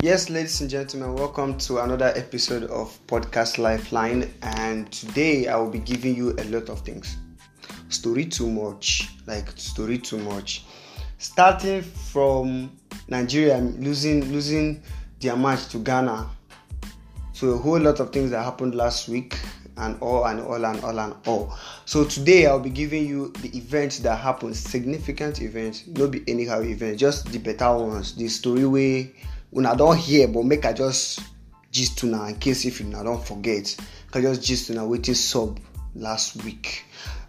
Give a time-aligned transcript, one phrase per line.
[0.00, 4.32] Yes, ladies and gentlemen, welcome to another episode of Podcast Lifeline.
[4.42, 7.16] And today I will be giving you a lot of things.
[7.88, 10.64] Story too much, like story too much.
[11.18, 14.80] Starting from Nigeria losing losing
[15.18, 16.30] their match to Ghana.
[17.32, 19.36] So a whole lot of things that happened last week
[19.78, 21.58] and all and all and all and all.
[21.86, 26.60] So today I'll be giving you the events that happened, significant events, not be anyhow
[26.60, 29.12] events, just the better ones, the story way
[29.56, 31.20] una don hear but make i just
[31.70, 33.76] gist una in case if una don forget.
[34.14, 35.60] I just gist una wetin sub
[35.94, 36.84] last week.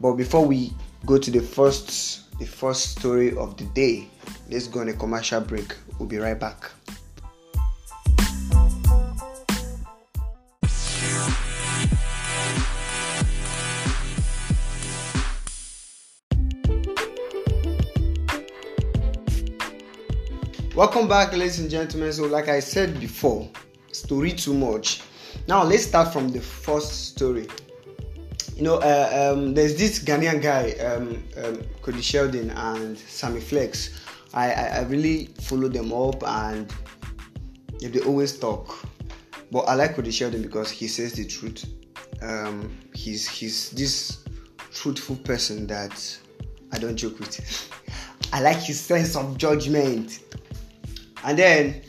[0.00, 0.72] But before we
[1.06, 4.08] go to the first the first story of the day
[4.50, 5.74] let's go on a commercial break.
[5.98, 6.70] We'll be right back
[20.84, 22.12] Welcome back, ladies and gentlemen.
[22.12, 23.48] So, like I said before,
[23.90, 25.00] story too much.
[25.48, 27.48] Now, let's start from the first story.
[28.54, 33.98] You know, uh, um, there's this Ghanaian guy, um, um, Cody Sheldon and Sammy Flex.
[34.34, 36.70] I, I, I really follow them up and
[37.80, 38.76] they always talk.
[39.50, 41.64] But I like Cody Sheldon because he says the truth.
[42.20, 44.22] Um, he's he's this
[44.70, 46.18] truthful person that
[46.72, 47.70] I don't joke with.
[48.34, 50.20] I like his sense of judgment.
[51.24, 51.82] And then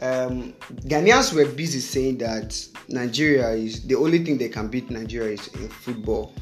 [0.00, 0.54] um,
[0.86, 5.48] Ghanaians were busy saying that Nigeria is the only thing they can beat Nigeria is
[5.48, 6.32] in football,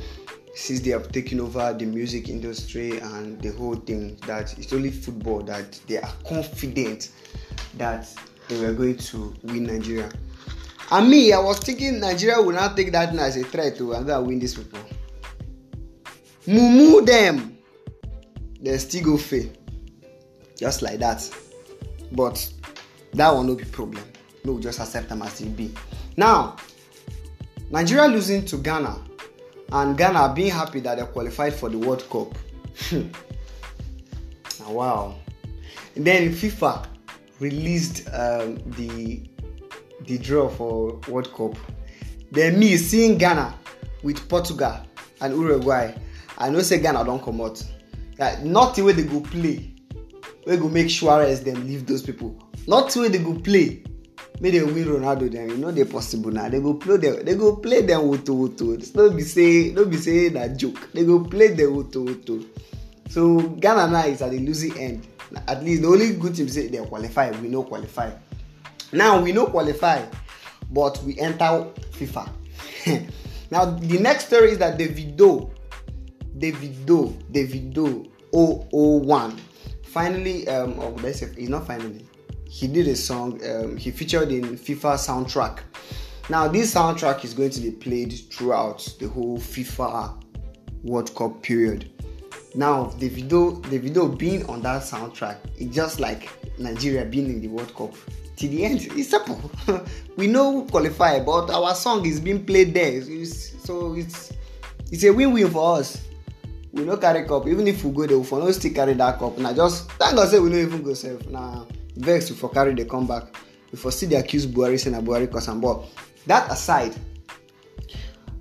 [0.55, 4.17] since they have taken over the music industry and the whole thing.
[4.27, 7.11] That it's only football that they are confident
[7.77, 8.09] that
[8.49, 10.11] they were going to win Nigeria.
[10.93, 14.27] And me, I was thinking Nigeria will not take that as a threat to and
[14.27, 14.79] win this people.
[16.47, 17.59] Mumu them,
[18.61, 19.51] they still go fail,
[20.57, 21.29] just like that.
[22.13, 22.49] But
[23.15, 24.05] that will not be problem.
[24.45, 25.73] No we just accept them as e be.
[26.17, 26.57] Now
[27.71, 28.97] nigeria losing to ghana
[29.73, 32.35] and ghana being happy that they qualified for the world cup.
[34.69, 35.15] Wow.
[35.95, 36.87] Then fifa
[37.41, 39.23] released um, the
[40.07, 41.55] the draw for world cup.
[42.33, 43.55] Then me seeing ghana
[44.03, 44.77] with portugal
[45.21, 45.95] and uruguay
[46.39, 47.63] i know say ghana don comot.
[48.19, 49.73] Like nothing wey dey go play
[50.47, 52.35] wey go make suarez dem leave those people.
[52.67, 53.83] Not wey dey go play.
[54.41, 56.49] Make dem win ronaldo dem e no dey possible na.
[56.49, 59.97] Dem go play dem dem go play dem woto woto no be say no be
[59.97, 60.93] say na joke.
[60.95, 62.45] Dem go play dem woto woto
[63.09, 65.07] so ghana now is at the losing end.
[65.49, 67.31] At least the only good thing be say dem qualify.
[67.41, 68.11] We no qualify.
[68.93, 70.03] Now we no qualify
[70.71, 72.29] but we enter fifa.
[73.51, 75.51] Now the next story is that davido
[76.37, 79.33] davido davido 001
[79.87, 82.05] finally, um, or let's not finally,
[82.49, 85.61] he did a song, um, he featured in FIFA soundtrack.
[86.29, 90.23] Now, this soundtrack is going to be played throughout the whole FIFA
[90.83, 91.91] World Cup period.
[92.55, 97.49] Now, Davido, the video being on that soundtrack, it's just like Nigeria being in the
[97.49, 97.95] World Cup.
[98.37, 99.51] To the end, it's simple.
[100.17, 104.33] we know qualify, but our song is being played there, so it's
[104.91, 106.07] it's a win-win for us.
[106.77, 107.47] We no carry cup.
[107.49, 109.39] Even if we go there we for no still carry that cup.
[109.39, 111.65] Na just thank god say we no even go sef na
[111.97, 113.25] vex we for carry the come back
[113.73, 115.61] we for still dey accuse buhari say na buhari cause am.
[115.61, 115.83] But
[116.27, 116.95] that aside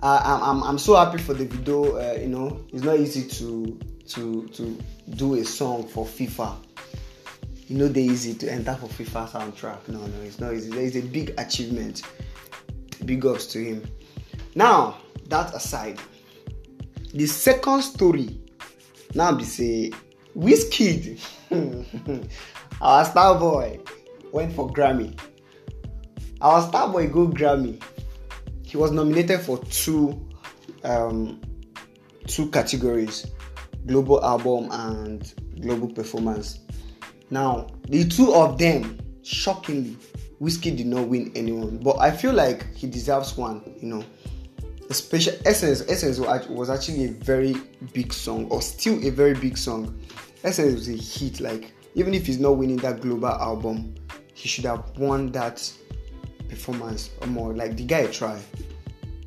[0.03, 3.27] uh, I'm, I'm i'm so happy for the video uh, you know it's not easy
[3.39, 3.79] to
[4.09, 4.77] to to
[5.15, 6.57] do a song for fifa.
[7.69, 9.87] E no dey easy to enter for fifa soundtrack.
[9.87, 10.69] No no it's not easy.
[10.77, 12.03] It's a big achievement.
[13.05, 13.83] Big ups to him.
[14.55, 14.97] Now
[15.29, 15.99] that aside
[17.15, 18.39] the second story
[19.13, 19.91] now be say
[20.37, 21.19] wizkid.
[22.81, 23.79] Our star boy
[24.33, 25.17] went for grammy.
[26.41, 27.81] Our star boy go grammy.
[28.63, 30.27] He was nominated for two
[30.83, 31.39] um,
[32.27, 33.25] two categories
[33.87, 36.59] global album and global performance.
[37.29, 39.95] Now the two of them shockingly
[40.41, 41.77] Wizkid did not win anyone.
[41.77, 44.03] But i feel like he deserves one you know
[44.89, 47.55] especially essence essence was actually a very
[47.93, 49.99] big song or still a very big song.
[50.43, 53.95] Essence was a hit like even if he's not winning that global album
[54.33, 55.71] he should have won that
[56.49, 57.53] performance or more.
[57.53, 58.39] Like the guy try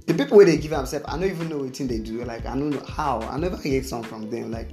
[0.07, 2.25] the people where they give sef i no even know wetin they do.
[2.25, 3.21] Like i don't know how.
[3.23, 4.51] I never get song from them.
[4.53, 4.71] Like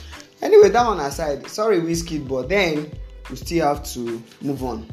[0.42, 2.92] anyway that one aside sorry Wizkid but then
[3.30, 4.86] we still have to move on.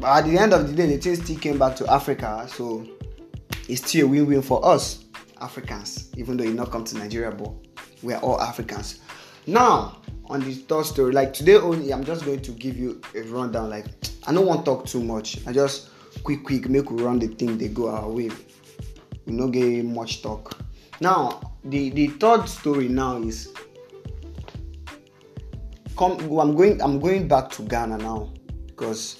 [0.00, 2.84] But at the end of the day the thing still came back to africa so
[3.68, 5.04] it's still a win-win for us
[5.40, 7.52] Africans, even though you not come to Nigeria, but
[8.02, 9.00] we are all Africans.
[9.46, 13.22] Now, on this third story, like today only, I'm just going to give you a
[13.22, 13.68] rundown.
[13.70, 13.86] Like,
[14.26, 15.46] I don't want to talk too much.
[15.46, 15.90] I just
[16.22, 17.58] quick, quick make we run the thing.
[17.58, 18.30] They go our way.
[19.26, 20.58] We no get much talk.
[21.00, 23.52] Now, the the third story now is
[25.96, 26.12] come.
[26.38, 26.80] I'm going.
[26.80, 28.32] I'm going back to Ghana now
[28.66, 29.18] because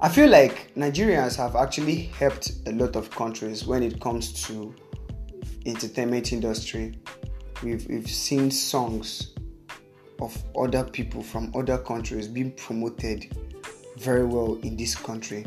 [0.00, 4.72] I feel like Nigerians have actually helped a lot of countries when it comes to
[5.66, 6.96] entertainment industry.
[7.64, 9.34] We've, we've seen songs
[10.20, 13.36] of other people from other countries being promoted
[13.96, 15.44] very well in this country.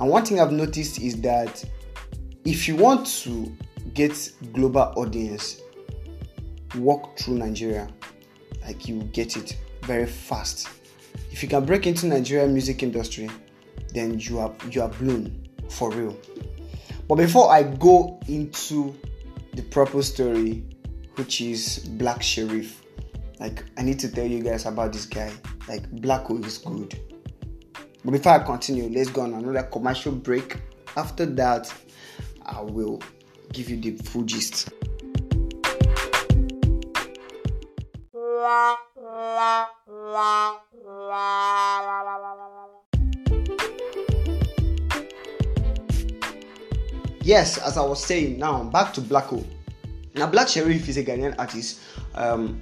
[0.00, 1.64] And one thing I've noticed is that
[2.44, 3.56] if you want to
[3.94, 5.60] get global audience,
[6.74, 7.88] walk through Nigeria,
[8.62, 10.68] like you get it very fast.
[11.30, 13.30] If you can break into Nigeria music industry,
[13.96, 16.16] then you are you are blown for real.
[17.08, 18.94] But before I go into
[19.54, 20.64] the proper story,
[21.14, 22.74] which is Black Sherif,
[23.40, 25.32] like I need to tell you guys about this guy.
[25.66, 27.00] Like Blacko is good.
[28.04, 30.58] But before I continue, let's go on another commercial break.
[30.96, 31.72] After that,
[32.44, 33.02] I will
[33.52, 34.68] give you the full gist.
[47.26, 49.44] Yes, as I was saying, now back to Blacko.
[50.14, 51.80] Now, Black Sherif is a Ghanaian artist.
[52.14, 52.60] Um,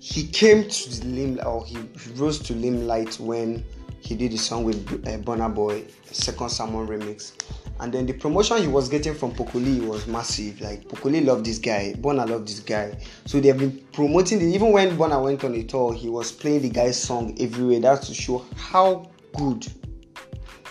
[0.00, 1.76] he came to the or he
[2.14, 3.64] rose to limelight when
[3.98, 7.32] he did the song with uh, Boy, Second Sermon remix.
[7.80, 10.60] And then the promotion he was getting from Pokoli was massive.
[10.60, 12.96] Like Pokoli loved this guy, Burna loved this guy.
[13.26, 14.54] So they have been promoting it.
[14.54, 17.80] Even when Burna went on a tour, he was playing the guy's song everywhere.
[17.80, 19.66] That's to show how good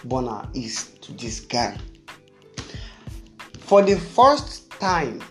[0.08, 1.78] Burna is to this guy.
[3.68, 5.22] For the first time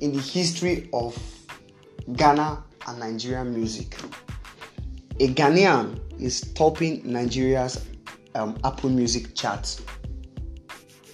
[0.00, 1.18] in the history of
[2.14, 3.96] Ghana and Nigerian music,
[5.18, 7.84] a Ghanaian is topping Nigeria's
[8.36, 9.80] um, Apple Music chart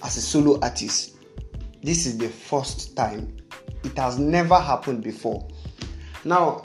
[0.03, 1.15] as a solo artist.
[1.81, 3.35] This is the first time.
[3.83, 5.47] It has never happened before.
[6.23, 6.61] Now,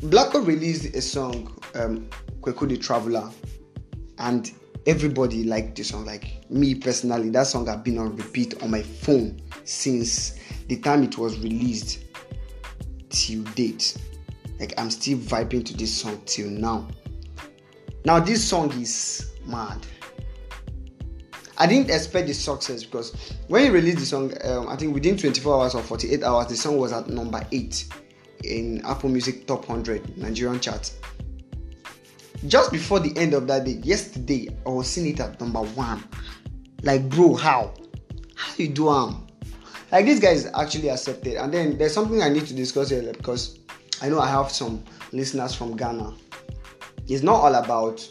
[0.00, 2.08] Blacko released a song, um,
[2.80, 3.30] Traveler,
[4.18, 4.50] and
[4.86, 6.04] everybody liked this song.
[6.04, 10.38] Like me personally, that song had been on repeat on my phone since
[10.68, 12.04] the time it was released
[13.10, 13.96] till date.
[14.58, 16.88] Like I'm still vibing to this song till now.
[18.04, 19.84] Now this song is mad.
[21.56, 25.16] I didn't expect the success because when he released the song, um, I think within
[25.16, 27.86] 24 hours or 48 hours, the song was at number 8
[28.42, 30.92] in Apple Music Top 100 Nigerian chart.
[32.46, 36.04] Just before the end of that day, yesterday, I was seeing it at number 1.
[36.82, 37.72] Like, bro, how?
[38.36, 39.26] How you do um?
[39.90, 41.34] Like this guy is actually accepted.
[41.34, 43.58] And then there's something I need to discuss here because
[44.02, 46.12] I know I have some listeners from Ghana.
[47.06, 48.06] It's not all about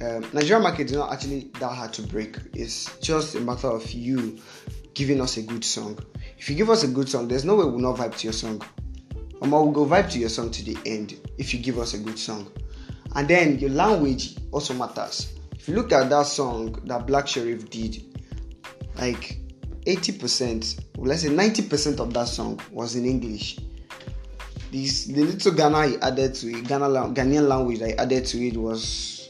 [0.00, 2.36] um, Nigerian market is not actually that hard to break.
[2.54, 4.38] It's just a matter of you
[4.94, 5.98] giving us a good song.
[6.38, 8.32] If you give us a good song, there's no way we'll not vibe to your
[8.32, 8.60] song.
[9.40, 11.98] Um, we'll go vibe to your song to the end if you give us a
[11.98, 12.50] good song.
[13.14, 15.32] And then your language also matters.
[15.52, 18.02] If you look at that song that Black Sherif did,
[18.96, 19.38] like
[19.86, 23.58] 80%, well, let's say 90% of that song was in English.
[24.70, 28.46] This the little Ghana he added to it, Ghana Ghanaian language that he added to
[28.46, 29.28] it was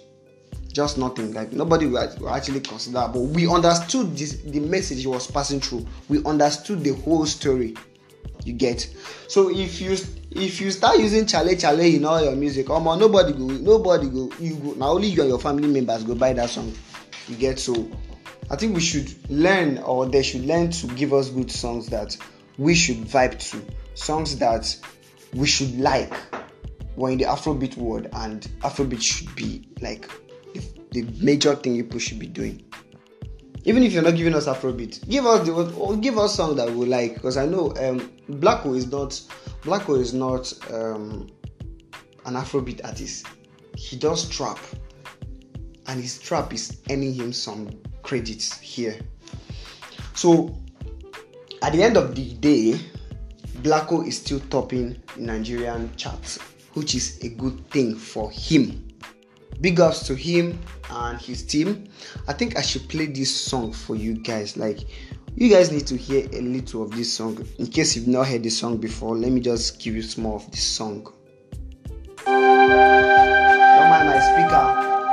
[0.72, 1.34] just nothing.
[1.34, 5.86] Like nobody will actually consider, but we understood this, the message he was passing through.
[6.08, 7.74] We understood the whole story.
[8.44, 8.88] You get.
[9.28, 9.96] So if you
[10.30, 14.30] if you start using chale chale in all your music, um, nobody go, nobody go,
[14.40, 14.72] you go.
[14.72, 16.72] Now only you and your family members go buy that song.
[17.28, 17.90] You get so.
[18.50, 22.16] I think we should learn, or they should learn to give us good songs that
[22.58, 24.76] we should vibe to, songs that
[25.34, 26.12] we should like.
[26.96, 30.10] We're in the Afrobeat world, and Afrobeat should be like
[30.52, 32.62] the, the major thing people should be doing.
[33.64, 36.86] Even if you're not giving us Afrobeat, give us the give us song that we
[36.86, 37.14] like.
[37.14, 39.10] Because I know um, Blacko is not
[39.62, 41.30] Blacko is not um,
[42.26, 43.26] an Afrobeat artist.
[43.76, 44.58] He does trap,
[45.86, 47.70] and his trap is earning him some
[48.02, 48.98] credits here.
[50.14, 50.56] So
[51.62, 52.80] at the end of the day,
[53.62, 56.38] Blacko is still topping Nigerian charts,
[56.74, 58.88] which is a good thing for him.
[59.62, 60.58] Big ups to him
[60.90, 61.88] and his team.
[62.26, 64.56] I think I should play this song for you guys.
[64.56, 64.80] Like,
[65.36, 67.46] you guys need to hear a little of this song.
[67.60, 70.34] In case you've not heard this song before, let me just give you some more
[70.34, 71.04] of this song.
[72.26, 72.34] Don't
[73.88, 74.50] mind my speaker.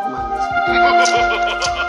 [0.02, 1.66] Don't mind my speaker.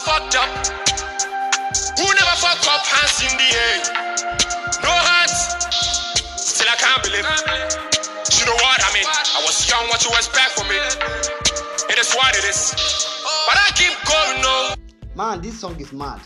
[0.00, 0.48] Fucked up.
[1.98, 4.11] Who never fuck up hands in the air?
[6.82, 7.24] Can't believe.
[8.38, 9.06] You know what I mean?
[9.06, 10.76] I was young, what you expect from me?
[11.88, 12.74] It is what it is.
[13.46, 14.78] But I keep going.
[15.14, 16.20] Man, this song is mad.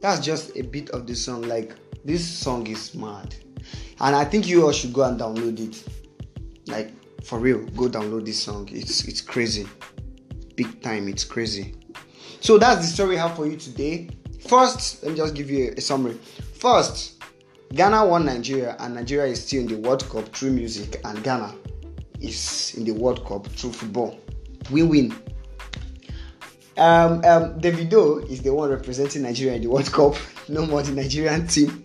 [0.00, 1.42] That's just a bit of the song.
[1.42, 3.34] Like this song is mad,
[4.00, 5.84] and I think you all should go and download it.
[6.66, 6.92] Like
[7.24, 8.68] for real, go download this song.
[8.72, 9.66] It's it's crazy,
[10.56, 11.08] big time.
[11.08, 11.74] It's crazy.
[12.40, 14.10] So that's the story I have for you today.
[14.48, 16.18] First, let me just give you a, a summary.
[16.58, 17.22] First,
[17.72, 21.54] Ghana won Nigeria, and Nigeria is still in the World Cup through music, and Ghana
[22.20, 24.18] is in the World Cup through football.
[24.70, 25.12] Win win.
[26.76, 30.14] Um, um, Davido is the one representing Nigeria in the World Cup,
[30.48, 31.84] no more the Nigerian team.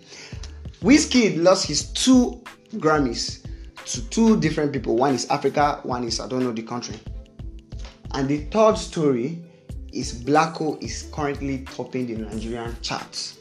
[0.81, 2.41] Wizkid lost his two
[2.75, 3.45] Grammys
[3.85, 4.95] to two different people.
[4.95, 6.95] One is Africa, one is I don't know the country.
[8.13, 9.43] And the third story
[9.91, 13.38] is Blacko is currently topping the Nigerian charts.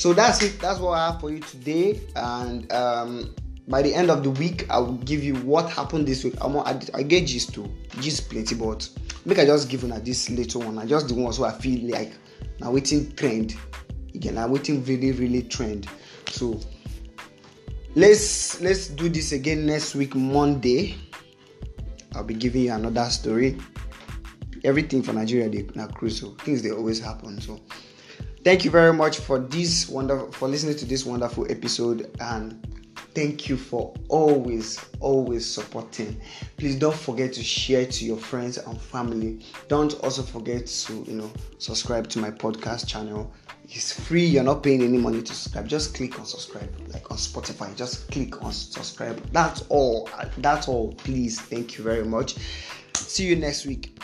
[0.00, 0.58] So that's it.
[0.60, 2.00] That's what I have for you today.
[2.16, 3.34] And um,
[3.68, 6.36] by the end of the week, I will give you what happened this week.
[6.40, 8.88] I'm, I, I get gist too, gist plenty, but
[9.26, 10.78] make I just give you this little one.
[10.78, 12.12] I just the ones who I feel like
[12.60, 13.56] now waiting trend.
[14.14, 15.86] Again, I'm waiting really, really trend.
[16.30, 16.58] So
[17.94, 20.96] let's let's do this again next week, Monday.
[22.14, 23.58] I'll be giving you another story.
[24.64, 26.36] Everything for Nigeria, they now crucial.
[26.36, 27.38] Things they always happen.
[27.42, 27.60] So
[28.44, 32.66] thank you very much for this wonderful for listening to this wonderful episode and
[33.14, 36.20] thank you for always always supporting.
[36.56, 39.44] Please don't forget to share to your friends and family.
[39.68, 43.32] Don't also forget to you know subscribe to my podcast channel.
[43.72, 44.24] It's free.
[44.24, 45.68] You're not paying any money to subscribe.
[45.68, 47.74] Just click on subscribe like on spotify.
[47.76, 49.24] Just click on subscribe.
[49.32, 50.08] That's all.
[50.38, 50.92] That's all.
[50.94, 52.36] Please thank you very much.
[52.94, 53.96] See you next week